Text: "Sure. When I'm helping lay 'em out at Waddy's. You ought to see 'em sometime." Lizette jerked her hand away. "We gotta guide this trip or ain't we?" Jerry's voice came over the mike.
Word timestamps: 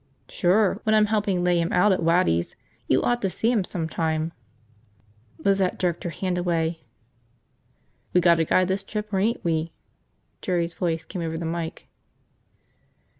"Sure. 0.29 0.79
When 0.81 0.95
I'm 0.95 1.05
helping 1.05 1.43
lay 1.43 1.61
'em 1.61 1.71
out 1.71 1.91
at 1.91 2.01
Waddy's. 2.01 2.55
You 2.87 3.03
ought 3.03 3.21
to 3.21 3.29
see 3.29 3.51
'em 3.51 3.63
sometime." 3.63 4.33
Lizette 5.37 5.77
jerked 5.77 6.03
her 6.05 6.09
hand 6.09 6.39
away. 6.39 6.81
"We 8.11 8.19
gotta 8.19 8.43
guide 8.45 8.67
this 8.69 8.81
trip 8.83 9.13
or 9.13 9.19
ain't 9.19 9.43
we?" 9.43 9.73
Jerry's 10.41 10.73
voice 10.73 11.05
came 11.05 11.21
over 11.21 11.37
the 11.37 11.45
mike. 11.45 11.87